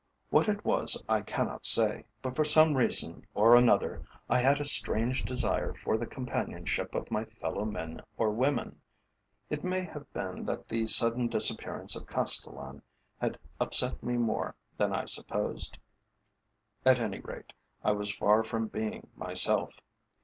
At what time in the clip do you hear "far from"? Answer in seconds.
18.15-18.69